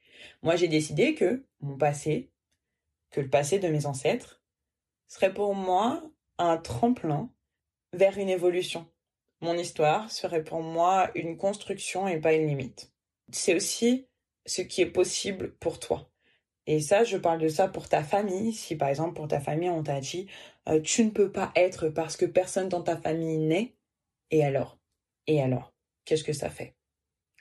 Moi, 0.41 0.55
j'ai 0.55 0.67
décidé 0.67 1.15
que 1.15 1.45
mon 1.59 1.77
passé, 1.77 2.31
que 3.11 3.21
le 3.21 3.29
passé 3.29 3.59
de 3.59 3.67
mes 3.67 3.85
ancêtres, 3.85 4.41
serait 5.07 5.33
pour 5.33 5.55
moi 5.55 6.03
un 6.37 6.57
tremplin 6.57 7.29
vers 7.93 8.17
une 8.17 8.29
évolution. 8.29 8.87
Mon 9.41 9.57
histoire 9.57 10.11
serait 10.11 10.43
pour 10.43 10.61
moi 10.61 11.11
une 11.15 11.35
construction 11.35 12.07
et 12.07 12.19
pas 12.19 12.33
une 12.33 12.47
limite. 12.47 12.91
C'est 13.31 13.55
aussi 13.55 14.07
ce 14.45 14.61
qui 14.61 14.81
est 14.81 14.91
possible 14.91 15.53
pour 15.55 15.79
toi. 15.79 16.09
Et 16.67 16.79
ça, 16.79 17.03
je 17.03 17.17
parle 17.17 17.39
de 17.39 17.47
ça 17.47 17.67
pour 17.67 17.89
ta 17.89 18.03
famille. 18.03 18.53
Si 18.53 18.75
par 18.75 18.89
exemple 18.89 19.15
pour 19.15 19.27
ta 19.27 19.39
famille, 19.39 19.69
on 19.69 19.83
t'a 19.83 19.99
dit 19.99 20.27
euh, 20.69 20.79
tu 20.79 21.03
ne 21.03 21.09
peux 21.09 21.31
pas 21.31 21.51
être 21.55 21.89
parce 21.89 22.15
que 22.15 22.25
personne 22.25 22.69
dans 22.69 22.83
ta 22.83 22.97
famille 22.97 23.37
n'est, 23.37 23.75
et 24.29 24.43
alors? 24.43 24.77
Et 25.27 25.41
alors? 25.41 25.73
Qu'est-ce 26.05 26.23
que 26.23 26.33
ça 26.33 26.49
fait? 26.49 26.75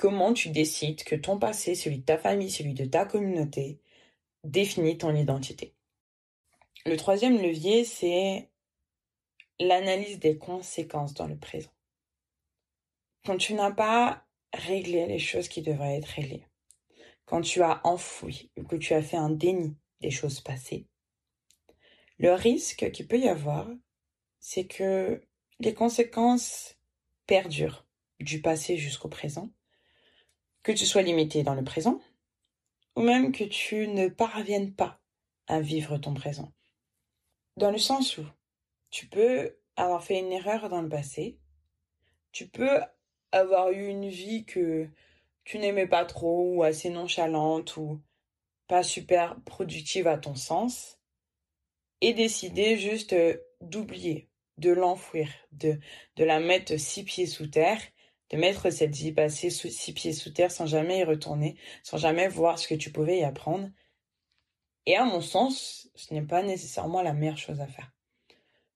Comment 0.01 0.33
tu 0.33 0.49
décides 0.49 1.05
que 1.05 1.15
ton 1.15 1.39
passé, 1.39 1.75
celui 1.75 1.99
de 1.99 2.05
ta 2.07 2.17
famille, 2.17 2.51
celui 2.51 2.73
de 2.73 2.87
ta 2.87 3.05
communauté, 3.05 3.83
définit 4.45 4.97
ton 4.97 5.15
identité? 5.15 5.75
Le 6.87 6.97
troisième 6.97 7.37
levier, 7.37 7.85
c'est 7.85 8.49
l'analyse 9.59 10.19
des 10.19 10.39
conséquences 10.39 11.13
dans 11.13 11.27
le 11.27 11.37
présent. 11.37 11.69
Quand 13.27 13.37
tu 13.37 13.53
n'as 13.53 13.73
pas 13.73 14.27
réglé 14.55 15.05
les 15.05 15.19
choses 15.19 15.51
qui 15.51 15.61
devraient 15.61 15.99
être 15.99 16.07
réglées, 16.07 16.47
quand 17.27 17.43
tu 17.43 17.61
as 17.61 17.87
enfoui 17.87 18.51
ou 18.57 18.65
que 18.65 18.77
tu 18.77 18.95
as 18.95 19.03
fait 19.03 19.19
un 19.19 19.29
déni 19.29 19.77
des 20.01 20.11
choses 20.11 20.41
passées, 20.41 20.87
le 22.17 22.33
risque 22.33 22.91
qu'il 22.91 23.07
peut 23.07 23.19
y 23.19 23.29
avoir, 23.29 23.69
c'est 24.39 24.67
que 24.67 25.21
les 25.59 25.75
conséquences 25.75 26.79
perdurent 27.27 27.85
du 28.19 28.41
passé 28.41 28.79
jusqu'au 28.79 29.09
présent, 29.11 29.51
que 30.63 30.73
tu 30.73 30.87
sois 30.87 31.03
limité 31.03 31.43
dans 31.43 31.55
le 31.55 31.65
présent, 31.65 32.01
ou 32.97 33.03
même 33.03 33.33
que 33.33 33.45
tu 33.45 33.89
ne 33.89 34.09
parviennes 34.09 34.75
pas 34.75 35.01
à 35.47 35.61
vivre 35.61 35.99
ton 35.99 36.15
présent. 36.15 36.53
Dans 37.57 37.71
le 37.71 37.79
sens 37.79 38.19
où 38.19 38.25
tu 38.91 39.07
peux 39.07 39.57
avoir 39.77 40.05
fait 40.05 40.19
une 40.19 40.33
erreur 40.33 40.69
dans 40.69 40.83
le 40.83 40.89
passé, 40.89 41.39
tu 42.33 42.49
peux 42.49 42.81
avoir 43.33 43.71
eu 43.71 43.87
une 43.87 44.09
vie 44.09 44.45
que 44.45 44.89
tu 45.45 45.59
n'aimais 45.59 45.87
pas 45.87 46.05
trop 46.05 46.55
ou 46.55 46.63
assez 46.63 46.91
nonchalante 46.91 47.77
ou 47.77 48.01
pas 48.67 48.83
super 48.83 49.41
productive 49.43 50.07
à 50.07 50.19
ton 50.19 50.35
sens 50.35 50.99
et 52.01 52.13
décider 52.13 52.79
juste 52.79 53.13
euh, 53.13 53.37
d'oublier, 53.61 54.29
de 54.59 54.71
l'enfouir, 54.71 55.29
de, 55.53 55.79
de 56.17 56.25
la 56.25 56.41
mettre 56.41 56.79
six 56.79 57.05
pieds 57.05 57.27
sous 57.27 57.49
terre, 57.49 57.81
de 58.31 58.37
mettre 58.37 58.71
cette 58.71 58.95
vie 58.95 59.13
passée 59.13 59.51
six 59.51 59.93
pieds 59.93 60.13
sous 60.13 60.31
terre 60.31 60.51
sans 60.51 60.67
jamais 60.67 61.01
y 61.01 61.05
retourner, 61.05 61.57
sans 61.83 61.99
jamais 61.99 62.29
voir 62.29 62.59
ce 62.59 62.69
que 62.69 62.75
tu 62.75 62.93
pouvais 62.93 63.19
y 63.19 63.25
apprendre. 63.25 63.69
Et 64.87 64.97
à 64.97 65.05
mon 65.05 65.21
sens, 65.21 65.89
ce 65.95 66.15
n'est 66.15 66.23
pas 66.23 66.43
nécessairement 66.43 67.03
la 67.03 67.13
meilleure 67.13 67.39
chose 67.39 67.61
à 67.61 67.67
faire. 67.67 67.93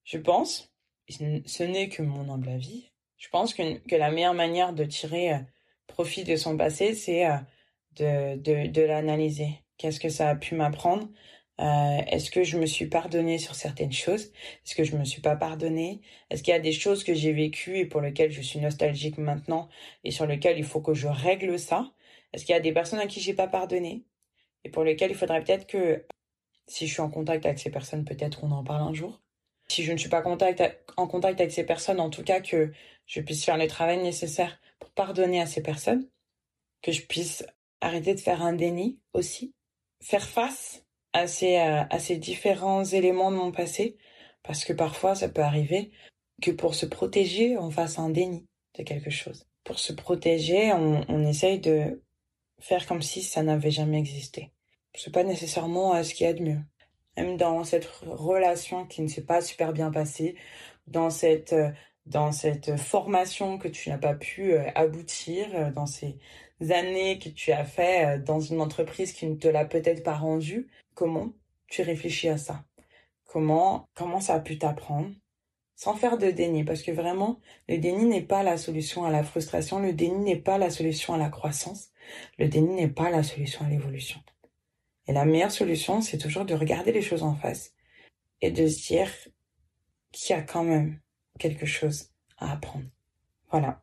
Je 0.04 0.18
pense, 0.18 0.72
ce 1.08 1.62
n'est 1.62 1.88
que 1.88 2.02
mon 2.02 2.32
humble 2.32 2.48
avis, 2.48 2.90
je 3.16 3.28
pense 3.28 3.54
que, 3.54 3.78
que, 3.78 3.96
la 3.96 4.10
meilleure 4.10 4.34
manière 4.34 4.74
de 4.74 4.84
tirer 4.84 5.32
euh, 5.32 5.38
profit 5.86 6.24
de 6.24 6.36
son 6.36 6.56
passé, 6.56 6.94
c'est 6.94 7.26
euh, 7.26 7.36
de, 7.92 8.36
de, 8.36 8.66
de 8.66 8.82
l'analyser. 8.82 9.64
Qu'est-ce 9.78 10.00
que 10.00 10.10
ça 10.10 10.28
a 10.30 10.36
pu 10.36 10.54
m'apprendre? 10.54 11.08
Euh, 11.60 11.98
Est-ce 12.08 12.30
que 12.30 12.42
je 12.44 12.58
me 12.58 12.66
suis 12.66 12.86
pardonné 12.86 13.38
sur 13.38 13.54
certaines 13.54 13.92
choses? 13.92 14.32
Est-ce 14.64 14.74
que 14.74 14.84
je 14.84 14.96
me 14.96 15.04
suis 15.04 15.20
pas 15.20 15.36
pardonné 15.36 16.00
Est-ce 16.30 16.42
qu'il 16.42 16.52
y 16.52 16.56
a 16.56 16.60
des 16.60 16.72
choses 16.72 17.04
que 17.04 17.14
j'ai 17.14 17.32
vécues 17.32 17.78
et 17.78 17.86
pour 17.86 18.00
lesquelles 18.00 18.32
je 18.32 18.42
suis 18.42 18.58
nostalgique 18.60 19.18
maintenant 19.18 19.68
et 20.04 20.10
sur 20.10 20.26
lesquelles 20.26 20.58
il 20.58 20.64
faut 20.64 20.80
que 20.80 20.94
je 20.94 21.08
règle 21.08 21.58
ça? 21.58 21.92
Est-ce 22.32 22.44
qu'il 22.44 22.54
y 22.54 22.58
a 22.58 22.60
des 22.60 22.72
personnes 22.72 22.98
à 22.98 23.06
qui 23.06 23.20
j'ai 23.20 23.34
pas 23.34 23.48
pardonné? 23.48 24.04
Et 24.64 24.70
pour 24.70 24.84
lesquelles 24.84 25.10
il 25.10 25.16
faudrait 25.16 25.42
peut-être 25.44 25.66
que 25.66 26.04
si 26.66 26.86
je 26.86 26.92
suis 26.92 27.02
en 27.02 27.10
contact 27.10 27.46
avec 27.46 27.58
ces 27.58 27.70
personnes, 27.70 28.04
peut-être 28.04 28.44
on 28.44 28.50
en 28.50 28.64
parle 28.64 28.82
un 28.82 28.94
jour. 28.94 29.20
Si 29.68 29.82
je 29.82 29.92
ne 29.92 29.96
suis 29.96 30.08
pas 30.08 30.22
contact, 30.22 30.62
en 30.96 31.06
contact 31.06 31.40
avec 31.40 31.52
ces 31.52 31.64
personnes, 31.64 32.00
en 32.00 32.10
tout 32.10 32.22
cas 32.22 32.40
que 32.40 32.72
je 33.06 33.20
puisse 33.20 33.44
faire 33.44 33.56
le 33.56 33.66
travail 33.66 34.02
nécessaire 34.02 34.58
pour 34.78 34.90
pardonner 34.90 35.40
à 35.40 35.46
ces 35.46 35.62
personnes, 35.62 36.08
que 36.82 36.92
je 36.92 37.02
puisse 37.02 37.44
arrêter 37.80 38.14
de 38.14 38.20
faire 38.20 38.42
un 38.42 38.52
déni 38.52 38.98
aussi, 39.12 39.54
faire 40.00 40.28
face 40.28 40.83
à 41.14 41.26
ces, 41.26 41.58
euh, 41.58 42.16
différents 42.16 42.84
éléments 42.84 43.30
de 43.30 43.36
mon 43.36 43.52
passé, 43.52 43.96
parce 44.42 44.64
que 44.64 44.74
parfois 44.74 45.14
ça 45.14 45.30
peut 45.30 45.42
arriver 45.42 45.90
que 46.42 46.50
pour 46.50 46.74
se 46.74 46.86
protéger, 46.86 47.56
on 47.58 47.70
fasse 47.70 47.98
un 47.98 48.10
déni 48.10 48.46
de 48.78 48.82
quelque 48.82 49.10
chose. 49.10 49.46
Pour 49.64 49.78
se 49.78 49.94
protéger, 49.94 50.72
on, 50.74 51.04
on 51.08 51.26
essaye 51.26 51.60
de 51.60 52.02
faire 52.60 52.86
comme 52.86 53.02
si 53.02 53.22
ça 53.22 53.42
n'avait 53.42 53.70
jamais 53.70 53.98
existé. 53.98 54.52
C'est 54.94 55.12
pas 55.12 55.24
nécessairement 55.24 56.02
ce 56.04 56.14
qu'il 56.14 56.26
y 56.26 56.30
a 56.30 56.34
de 56.34 56.42
mieux 56.42 56.60
même 57.16 57.36
dans 57.36 57.64
cette 57.64 57.86
relation 57.86 58.86
qui 58.86 59.02
ne 59.02 59.08
s'est 59.08 59.24
pas 59.24 59.40
super 59.40 59.72
bien 59.72 59.90
passée, 59.90 60.36
dans 60.86 61.10
cette 61.10 61.52
euh, 61.52 61.70
dans 62.06 62.32
cette 62.32 62.76
formation 62.76 63.56
que 63.58 63.68
tu 63.68 63.88
n'as 63.88 63.98
pas 63.98 64.14
pu 64.14 64.52
euh, 64.52 64.70
aboutir, 64.74 65.46
euh, 65.54 65.70
dans 65.70 65.86
ces 65.86 66.18
années 66.70 67.18
que 67.18 67.28
tu 67.30 67.52
as 67.52 67.64
fait 67.64 68.18
dans 68.20 68.40
une 68.40 68.60
entreprise 68.60 69.12
qui 69.12 69.26
ne 69.26 69.36
te 69.36 69.48
l'a 69.48 69.64
peut-être 69.64 70.02
pas 70.02 70.14
rendu, 70.14 70.68
comment 70.94 71.32
tu 71.68 71.82
réfléchis 71.82 72.28
à 72.28 72.38
ça? 72.38 72.64
Comment 73.24 73.88
ça 74.20 74.34
a 74.34 74.40
pu 74.40 74.58
t'apprendre? 74.58 75.10
Sans 75.76 75.96
faire 75.96 76.18
de 76.18 76.30
déni 76.30 76.62
parce 76.62 76.82
que 76.82 76.92
vraiment 76.92 77.40
le 77.68 77.78
déni 77.78 78.04
n'est 78.04 78.22
pas 78.22 78.44
la 78.44 78.56
solution 78.56 79.04
à 79.04 79.10
la 79.10 79.24
frustration, 79.24 79.80
le 79.80 79.92
déni 79.92 80.22
n'est 80.24 80.40
pas 80.40 80.56
la 80.56 80.70
solution 80.70 81.14
à 81.14 81.18
la 81.18 81.28
croissance, 81.30 81.90
le 82.38 82.48
déni 82.48 82.74
n'est 82.74 82.88
pas 82.88 83.10
la 83.10 83.24
solution 83.24 83.64
à 83.64 83.68
l'évolution. 83.68 84.20
Et 85.08 85.12
la 85.12 85.24
meilleure 85.24 85.50
solution, 85.50 86.00
c'est 86.00 86.18
toujours 86.18 86.44
de 86.44 86.54
regarder 86.54 86.92
les 86.92 87.02
choses 87.02 87.24
en 87.24 87.34
face 87.34 87.74
et 88.40 88.50
de 88.50 88.66
se 88.68 88.86
dire 88.86 89.10
qu'il 90.12 90.34
y 90.34 90.38
a 90.38 90.42
quand 90.42 90.62
même 90.62 91.00
quelque 91.38 91.66
chose 91.66 92.10
à 92.38 92.52
apprendre. 92.52 92.86
Voilà. 93.50 93.82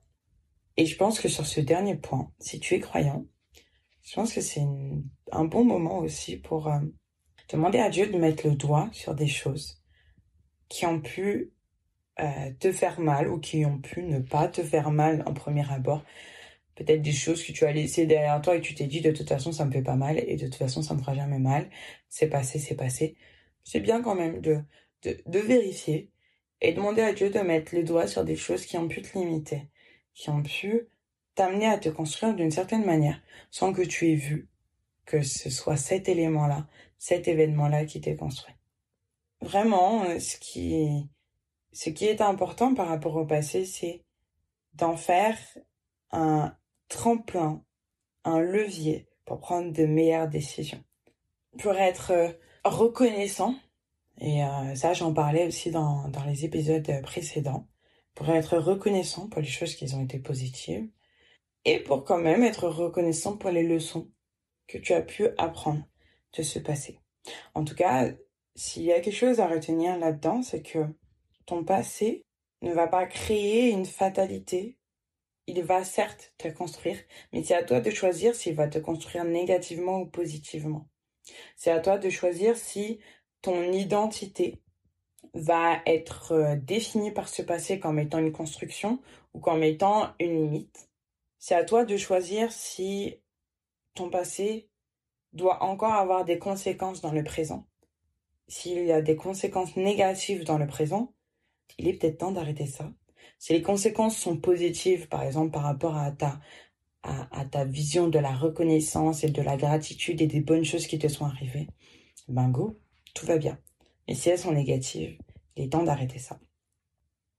Et 0.78 0.86
je 0.86 0.96
pense 0.96 1.20
que 1.20 1.28
sur 1.28 1.46
ce 1.46 1.60
dernier 1.60 1.96
point, 1.96 2.32
si 2.40 2.60
tu 2.60 2.76
es 2.76 2.80
croyant, 2.80 3.26
je 4.02 4.16
pense 4.16 4.34
que 4.34 4.42
c'est 4.42 4.66
un 5.32 5.46
bon 5.46 5.66
moment 5.66 6.00
aussi 6.00 6.38
pour 6.38 6.68
euh, 6.70 6.80
demander 7.58 7.80
à 7.80 7.90
Dieu 7.90 8.08
de 8.08 8.18
mettre 8.18 8.48
le 8.48 8.56
doigt 8.56 8.90
sur 8.92 9.16
des 9.16 9.28
choses 9.28 9.82
qui 10.70 10.86
ont 10.86 11.02
pu 11.02 11.52
euh, 12.20 12.52
te 12.60 12.72
faire 12.72 13.00
mal 13.00 13.30
ou 13.30 13.40
qui 13.40 13.66
ont 13.66 13.80
pu 13.80 14.04
ne 14.04 14.20
pas 14.20 14.48
te 14.48 14.62
faire 14.64 14.92
mal 14.92 15.24
en 15.26 15.34
premier 15.34 15.70
abord, 15.72 16.04
peut-être 16.76 17.02
des 17.02 17.12
choses 17.12 17.44
que 17.44 17.52
tu 17.52 17.66
as 17.66 17.72
laissées 17.72 18.06
derrière 18.06 18.42
toi 18.42 18.56
et 18.56 18.62
tu 18.62 18.76
t'es 18.76 18.88
dit 18.88 19.02
de 19.02 19.12
toute 19.12 19.28
façon 19.30 19.52
ça 19.52 19.66
me 19.66 19.72
fait 19.72 19.82
pas 19.82 19.96
mal 19.96 20.20
et 20.20 20.36
de 20.36 20.46
toute 20.46 20.56
façon 20.56 20.82
ça 20.82 20.94
me 20.94 21.00
fera 21.00 21.16
jamais 21.16 21.40
mal. 21.40 21.70
C'est 22.10 22.28
passé, 22.30 22.60
c'est 22.60 22.76
passé. 22.76 23.16
C'est 23.64 23.80
bien 23.80 24.02
quand 24.02 24.16
même 24.16 24.42
de, 24.42 24.62
de, 25.04 25.40
vérifier 25.40 26.10
et 26.62 26.74
demander 26.74 27.02
à 27.02 27.14
Dieu 27.14 27.30
de 27.30 27.40
mettre 27.40 27.76
les 27.76 27.84
doigts 27.84 28.08
sur 28.08 28.24
des 28.24 28.36
choses 28.36 28.66
qui 28.66 28.78
ont 28.78 28.88
pu 28.88 29.02
te 29.02 29.18
limiter, 29.18 29.68
qui 30.14 30.30
ont 30.30 30.44
pu 30.44 30.88
t'amener 31.36 31.68
à 31.68 31.78
te 31.78 31.90
construire 31.90 32.36
d'une 32.36 32.52
certaine 32.52 32.86
manière 32.86 33.22
sans 33.52 33.74
que 33.74 33.82
tu 33.82 34.12
aies 34.12 34.16
vu 34.16 34.48
que 35.06 35.22
ce 35.22 35.50
soit 35.50 35.78
cet 35.78 36.08
élément-là, 36.08 36.68
cet 37.02 37.28
événement-là 37.28 37.86
qui 37.86 38.00
t'ait 38.00 38.16
construit. 38.16 38.54
Vraiment, 39.42 40.04
euh, 40.04 40.20
ce 40.20 40.38
qui, 40.38 41.10
ce 41.74 41.90
qui 41.90 42.06
est 42.06 42.22
important 42.22 42.76
par 42.76 42.90
rapport 42.90 43.16
au 43.16 43.26
passé, 43.26 43.66
c'est 43.66 44.06
d'en 44.76 44.96
faire 44.96 45.36
un, 46.12 46.56
tremplin, 46.90 47.66
un 48.24 48.40
levier 48.40 49.08
pour 49.26 49.40
prendre 49.40 49.74
de 49.74 49.84
meilleures 49.86 50.30
décisions. 50.30 50.84
Pour 51.58 51.74
être 51.74 52.12
euh, 52.12 52.32
reconnaissant, 52.66 53.56
et 54.20 54.44
euh, 54.44 54.76
ça 54.76 54.94
j'en 54.94 55.12
parlais 55.12 55.48
aussi 55.48 55.72
dans, 55.72 56.08
dans 56.10 56.24
les 56.26 56.46
épisodes 56.46 57.02
précédents, 57.02 57.68
pour 58.14 58.30
être 58.30 58.60
reconnaissant 58.60 59.28
pour 59.28 59.42
les 59.42 59.48
choses 59.48 59.74
qui 59.74 59.92
ont 59.96 60.04
été 60.04 60.20
positives, 60.20 60.88
et 61.66 61.80
pour 61.80 62.04
quand 62.04 62.20
même 62.20 62.44
être 62.44 62.68
reconnaissant 62.68 63.38
pour 63.38 63.50
les 63.50 63.64
leçons 63.64 64.12
que 64.68 64.78
tu 64.78 64.94
as 64.94 65.02
pu 65.02 65.30
apprendre 65.40 65.84
de 66.38 66.44
ce 66.44 66.60
passé. 66.60 67.00
En 67.54 67.64
tout 67.64 67.76
cas, 67.76 68.10
s'il 68.56 68.84
y 68.84 68.92
a 68.92 69.00
quelque 69.00 69.16
chose 69.16 69.40
à 69.40 69.48
retenir 69.48 69.98
là-dedans, 69.98 70.42
c'est 70.42 70.62
que 70.62 70.86
ton 71.46 71.64
passé 71.64 72.24
ne 72.62 72.74
va 72.74 72.88
pas 72.88 73.06
créer 73.06 73.70
une 73.70 73.86
fatalité 73.86 74.78
il 75.48 75.64
va 75.64 75.84
certes 75.84 76.34
te 76.38 76.48
construire, 76.48 76.98
mais 77.34 77.44
c'est 77.44 77.56
à 77.56 77.64
toi 77.64 77.82
de 77.82 77.90
choisir 77.90 78.36
s'il 78.36 78.56
va 78.56 78.68
te 78.68 78.80
construire 78.80 79.26
négativement 79.26 80.00
ou 80.00 80.06
positivement. 80.06 80.88
C'est 81.56 81.72
à 81.72 81.80
toi 81.80 81.98
de 81.98 82.10
choisir 82.10 82.56
si 82.56 83.00
ton 83.42 83.72
identité 83.72 84.62
va 85.34 85.82
être 85.86 86.34
euh, 86.34 86.56
définie 86.56 87.12
par 87.12 87.28
ce 87.28 87.42
passé 87.42 87.80
comme 87.80 88.00
étant 88.00 88.20
une 88.20 88.32
construction 88.32 89.02
ou 89.34 89.40
comme 89.40 89.64
étant 89.64 90.14
une 90.20 90.42
limite. 90.44 90.90
C'est 91.38 91.56
à 91.56 91.64
toi 91.64 91.86
de 91.86 91.98
choisir 91.98 92.52
si 92.52 93.20
ton 93.94 94.10
passé 94.10 94.70
doit 95.34 95.64
encore 95.64 95.94
avoir 95.94 96.26
des 96.26 96.40
conséquences 96.40 97.02
dans 97.02 97.12
le 97.12 97.24
présent. 97.24 97.68
S'il 98.48 98.86
y 98.86 98.92
a 98.92 99.02
des 99.02 99.16
conséquences 99.16 99.76
négatives 99.76 100.44
dans 100.44 100.58
le 100.58 100.68
présent, 100.68 101.14
il 101.78 101.88
est 101.88 101.94
peut-être 101.94 102.20
temps 102.20 102.32
d'arrêter 102.32 102.66
ça 102.66 102.92
si 103.42 103.54
les 103.54 103.64
conséquences 103.64 104.18
sont 104.18 104.38
positives, 104.38 105.08
par 105.08 105.24
exemple 105.24 105.50
par 105.50 105.64
rapport 105.64 105.98
à 105.98 106.12
ta, 106.12 106.40
à, 107.02 107.44
ta 107.46 107.66
vision 107.66 108.08
de 108.08 108.20
la 108.20 108.36
reconnaissance 108.36 109.24
et 109.24 109.32
de 109.32 109.42
la 109.42 109.58
gratitude 109.58 110.22
et 110.22 110.28
des 110.28 110.42
bonnes 110.42 110.64
choses 110.64 110.86
qui 110.86 111.00
te 111.00 111.08
sont 111.08 111.26
arrivées, 111.26 111.68
ben 112.28 112.50
go, 112.50 112.80
tout 113.16 113.26
va 113.26 113.40
bien. 113.40 113.58
Mais 114.08 114.14
si 114.14 114.30
elles 114.30 114.38
sont 114.38 114.52
négatives, 114.52 115.18
il 115.56 115.64
est 115.64 115.70
temps 115.72 115.82
d'arrêter 115.82 116.20
ça. 116.20 116.40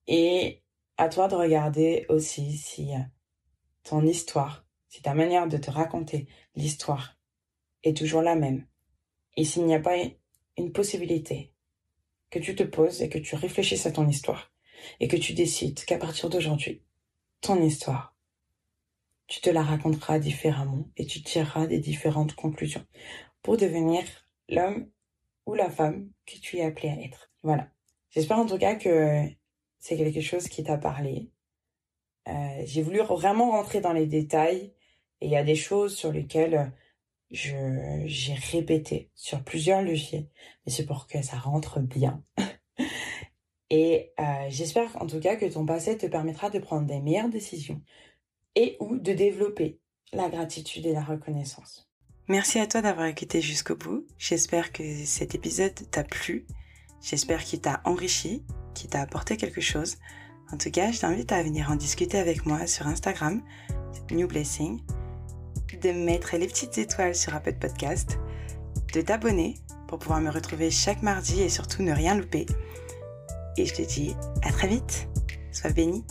Et 0.08 0.64
à 0.96 1.08
toi 1.08 1.28
de 1.28 1.36
regarder 1.36 2.04
aussi 2.08 2.56
si 2.56 2.92
euh, 2.94 2.98
ton 3.84 4.04
histoire, 4.04 4.66
si 4.88 5.02
ta 5.02 5.14
manière 5.14 5.46
de 5.46 5.56
te 5.56 5.70
raconter 5.70 6.26
l'histoire 6.56 7.16
est 7.82 7.96
toujours 7.96 8.22
la 8.22 8.34
même. 8.34 8.66
Et 9.36 9.44
s'il 9.44 9.64
n'y 9.64 9.74
a 9.74 9.80
pas 9.80 9.96
une 10.56 10.72
possibilité 10.72 11.52
que 12.30 12.38
tu 12.38 12.54
te 12.54 12.62
poses 12.62 13.02
et 13.02 13.08
que 13.08 13.18
tu 13.18 13.34
réfléchisses 13.34 13.86
à 13.86 13.92
ton 13.92 14.08
histoire 14.08 14.52
et 15.00 15.08
que 15.08 15.16
tu 15.16 15.32
décides 15.32 15.84
qu'à 15.84 15.98
partir 15.98 16.28
d'aujourd'hui, 16.28 16.82
ton 17.40 17.60
histoire, 17.62 18.16
tu 19.26 19.40
te 19.40 19.50
la 19.50 19.62
raconteras 19.62 20.18
différemment 20.18 20.88
et 20.96 21.06
tu 21.06 21.22
tireras 21.22 21.66
des 21.66 21.78
différentes 21.78 22.34
conclusions 22.34 22.84
pour 23.42 23.56
devenir 23.56 24.02
l'homme 24.48 24.90
ou 25.46 25.54
la 25.54 25.70
femme 25.70 26.10
que 26.26 26.36
tu 26.36 26.58
es 26.58 26.64
appelé 26.64 26.88
à 26.88 27.00
être. 27.00 27.30
Voilà. 27.42 27.68
J'espère 28.10 28.38
en 28.38 28.46
tout 28.46 28.58
cas 28.58 28.74
que 28.74 29.24
c'est 29.78 29.96
quelque 29.96 30.20
chose 30.20 30.48
qui 30.48 30.62
t'a 30.62 30.76
parlé. 30.76 31.30
Euh, 32.28 32.62
j'ai 32.64 32.82
voulu 32.82 33.00
vraiment 33.00 33.50
rentrer 33.50 33.80
dans 33.80 33.92
les 33.92 34.06
détails 34.06 34.74
et 35.20 35.26
il 35.26 35.30
y 35.30 35.36
a 35.36 35.44
des 35.44 35.56
choses 35.56 35.96
sur 35.96 36.12
lesquelles 36.12 36.72
je 37.32 38.02
j'ai 38.04 38.34
répété 38.34 39.10
sur 39.14 39.42
plusieurs 39.42 39.82
leviers, 39.82 40.28
mais 40.64 40.72
c'est 40.72 40.86
pour 40.86 41.06
que 41.06 41.22
ça 41.22 41.36
rentre 41.36 41.80
bien. 41.80 42.22
Et 43.70 44.12
euh, 44.20 44.24
j'espère 44.48 45.00
en 45.00 45.06
tout 45.06 45.18
cas 45.18 45.36
que 45.36 45.46
ton 45.46 45.64
passé 45.64 45.96
te 45.96 46.06
permettra 46.06 46.50
de 46.50 46.58
prendre 46.58 46.86
des 46.86 47.00
meilleures 47.00 47.30
décisions 47.30 47.80
et 48.54 48.76
ou 48.80 48.98
de 48.98 49.14
développer 49.14 49.80
la 50.12 50.28
gratitude 50.28 50.84
et 50.84 50.92
la 50.92 51.02
reconnaissance. 51.02 51.90
Merci 52.28 52.58
à 52.58 52.66
toi 52.66 52.82
d'avoir 52.82 53.06
écouté 53.06 53.40
jusqu'au 53.40 53.74
bout. 53.74 54.06
J'espère 54.18 54.72
que 54.72 54.82
cet 55.06 55.34
épisode 55.34 55.74
t'a 55.90 56.04
plu. 56.04 56.46
J'espère 57.00 57.42
qu'il 57.42 57.62
t'a 57.62 57.80
enrichi, 57.86 58.44
qu'il 58.74 58.90
t'a 58.90 59.00
apporté 59.00 59.38
quelque 59.38 59.62
chose. 59.62 59.96
En 60.52 60.58
tout 60.58 60.70
cas, 60.70 60.92
je 60.92 61.00
t'invite 61.00 61.32
à 61.32 61.42
venir 61.42 61.70
en 61.70 61.76
discuter 61.76 62.18
avec 62.18 62.44
moi 62.44 62.66
sur 62.66 62.86
Instagram, 62.86 63.42
New 64.10 64.28
Blessing, 64.28 64.80
de 65.82 65.92
mettre 65.92 66.36
les 66.36 66.46
petites 66.46 66.78
étoiles 66.78 67.14
sur 67.14 67.34
Apple 67.34 67.54
Podcast 67.54 68.18
de 68.94 69.00
t'abonner 69.00 69.56
pour 69.88 69.98
pouvoir 69.98 70.20
me 70.20 70.30
retrouver 70.30 70.70
chaque 70.70 71.02
mardi 71.02 71.42
et 71.42 71.48
surtout 71.48 71.82
ne 71.82 71.92
rien 71.92 72.14
louper. 72.14 72.46
Et 73.56 73.66
je 73.66 73.74
te 73.74 73.82
dis 73.82 74.14
à 74.42 74.52
très 74.52 74.68
vite. 74.68 75.08
Sois 75.50 75.70
béni. 75.70 76.04